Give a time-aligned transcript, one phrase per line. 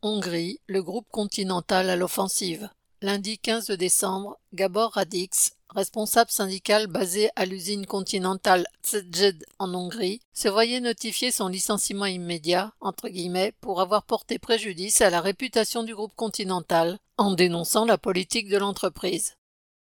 [0.00, 2.70] Hongrie, le groupe Continental à l'offensive.
[3.02, 10.46] Lundi 15 décembre, Gabor Radix, responsable syndical basé à l'usine Continental Szeged en Hongrie, se
[10.46, 15.96] voyait notifier son licenciement immédiat, entre guillemets, pour avoir porté préjudice à la réputation du
[15.96, 19.34] groupe Continental en dénonçant la politique de l'entreprise.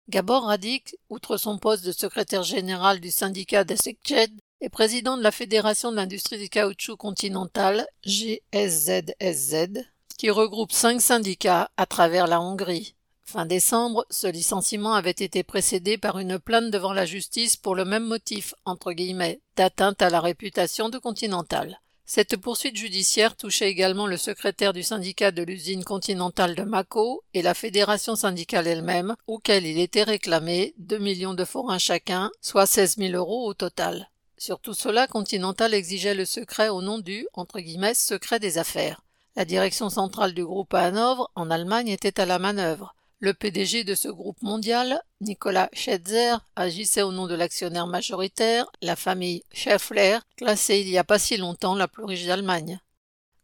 [0.09, 5.23] Gabor Radix, outre son poste de secrétaire général du syndicat de Szeged, est président de
[5.23, 12.41] la Fédération de l'industrie du caoutchouc continental, GSZSZ, qui regroupe cinq syndicats à travers la
[12.41, 12.95] Hongrie.
[13.25, 17.85] Fin décembre, ce licenciement avait été précédé par une plainte devant la justice pour le
[17.85, 21.79] même motif, entre guillemets, d'atteinte à la réputation de Continental.
[22.05, 27.41] Cette poursuite judiciaire touchait également le secrétaire du syndicat de l'usine continentale de Mako et
[27.41, 32.97] la fédération syndicale elle-même, auquel il était réclamé 2 millions de forains chacun, soit 16
[32.97, 34.09] 000 euros au total.
[34.37, 39.01] Sur tout cela, Continental exigeait le secret au nom du entre guillemets, secret des affaires.
[39.35, 42.95] La direction centrale du groupe à Hanovre, en Allemagne, était à la manœuvre.
[43.17, 48.95] Le PDG de ce groupe mondial, Nicolas Schetzer, agissait au nom de l'actionnaire majoritaire, la
[48.95, 52.79] famille Scheffler, classée il n'y a pas si longtemps la plus riche d'Allemagne.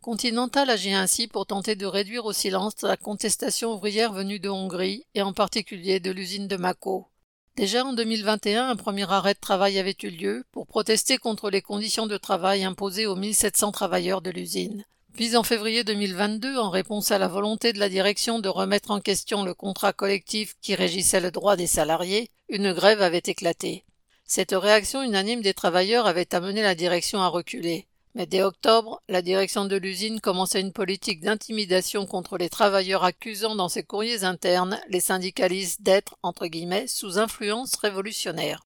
[0.02, 5.08] Continental agit ainsi pour tenter de réduire au silence la contestation ouvrière venue de Hongrie
[5.16, 7.08] et en particulier de l'usine de Mako.
[7.55, 11.64] Déjà en 2021, un premier arrêt de travail avait eu lieu pour protester contre les
[11.64, 14.86] conditions de travail imposées aux 1700 travailleurs de l'usine.
[15.13, 19.02] Puis en février 2022, en réponse à la volonté de la direction de remettre en
[19.02, 23.83] question le contrat collectif qui régissait le droit des salariés, une grève avait éclaté.
[24.25, 27.87] Cette réaction unanime des travailleurs avait amené la direction à reculer.
[28.15, 33.55] Mais dès octobre, la direction de l'usine commençait une politique d'intimidation contre les travailleurs accusant
[33.55, 38.61] dans ses courriers internes les syndicalistes d'être, entre guillemets, sous influence révolutionnaire.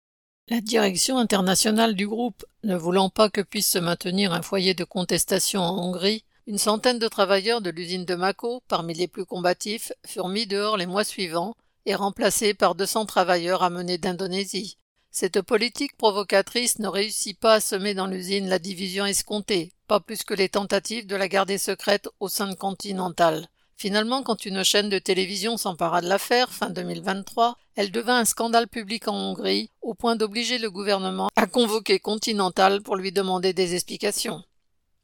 [0.49, 4.83] La direction internationale du groupe, ne voulant pas que puisse se maintenir un foyer de
[4.83, 9.93] contestation en Hongrie, une centaine de travailleurs de l'usine de Mako, parmi les plus combatifs,
[10.05, 11.55] furent mis dehors les mois suivants
[11.85, 14.77] et remplacés par 200 travailleurs amenés d'Indonésie.
[15.09, 20.23] Cette politique provocatrice ne réussit pas à semer dans l'usine la division escomptée, pas plus
[20.23, 23.47] que les tentatives de la garder secrète au sein de Continental.
[23.77, 28.67] Finalement, quand une chaîne de télévision s'empara de l'affaire, fin 2023, elle devint un scandale
[28.67, 33.75] public en Hongrie, au point d'obliger le gouvernement à convoquer Continental pour lui demander des
[33.75, 34.43] explications.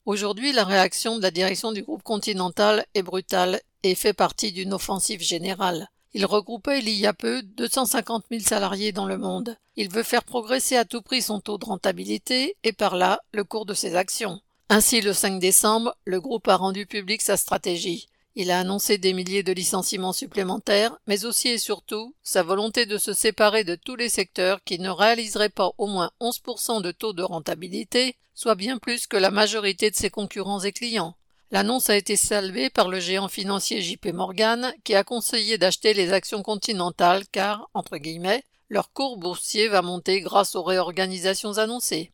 [0.10, 4.74] Aujourd'hui, la réaction de la direction du groupe Continental est brutale et fait partie d'une
[4.74, 5.88] offensive générale.
[6.16, 9.56] Il regroupait il y a peu 250 000 salariés dans le monde.
[9.76, 13.44] Il veut faire progresser à tout prix son taux de rentabilité et par là le
[13.44, 14.42] cours de ses actions.
[14.70, 18.08] Ainsi, le 5 décembre, le groupe a rendu public sa stratégie.
[18.36, 22.98] Il a annoncé des milliers de licenciements supplémentaires, mais aussi et surtout sa volonté de
[22.98, 27.14] se séparer de tous les secteurs qui ne réaliseraient pas au moins 11% de taux
[27.14, 31.16] de rentabilité, soit bien plus que la majorité de ses concurrents et clients.
[31.52, 36.14] L'annonce a été saluée par le géant financier JP Morgan qui a conseillé d'acheter les
[36.14, 42.12] actions continentales car, entre guillemets, leur cours boursier va monter grâce aux réorganisations annoncées.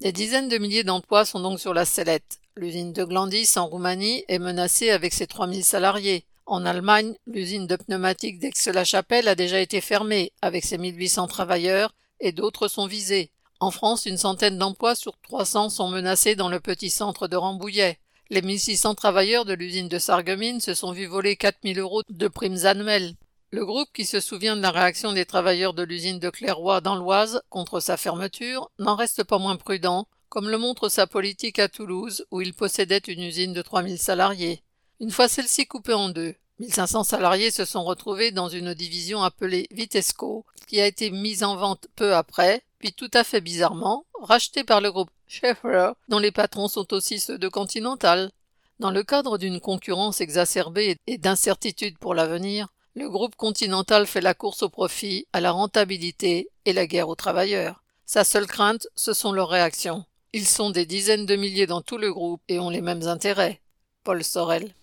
[0.00, 2.40] Des dizaines de milliers d'emplois sont donc sur la sellette.
[2.56, 6.24] L'usine de Glandis en Roumanie est menacée avec ses 3000 salariés.
[6.46, 12.30] En Allemagne, l'usine de pneumatiques d'Aix-la-Chapelle a déjà été fermée avec ses 1800 travailleurs et
[12.30, 13.32] d'autres sont visés.
[13.58, 17.98] En France, une centaine d'emplois sur 300 sont menacés dans le petit centre de Rambouillet.
[18.30, 22.66] Les 1600 travailleurs de l'usine de Sarreguemines se sont vus voler 4000 euros de primes
[22.66, 23.16] annuelles.
[23.50, 26.94] Le groupe qui se souvient de la réaction des travailleurs de l'usine de Clairoy dans
[26.94, 31.68] l'Oise contre sa fermeture n'en reste pas moins prudent comme le montre sa politique à
[31.68, 34.64] Toulouse, où il possédait une usine de 3000 salariés.
[34.98, 39.68] Une fois celle-ci coupée en deux, 1500 salariés se sont retrouvés dans une division appelée
[39.70, 44.64] Vitesco, qui a été mise en vente peu après, puis tout à fait bizarrement, rachetée
[44.64, 48.32] par le groupe Schaeffer, dont les patrons sont aussi ceux de Continental.
[48.80, 54.34] Dans le cadre d'une concurrence exacerbée et d'incertitude pour l'avenir, le groupe Continental fait la
[54.34, 57.84] course au profit, à la rentabilité et la guerre aux travailleurs.
[58.04, 60.04] Sa seule crainte, ce sont leurs réactions.
[60.36, 63.60] Ils sont des dizaines de milliers dans tout le groupe et ont les mêmes intérêts.
[64.02, 64.74] Paul Sorel.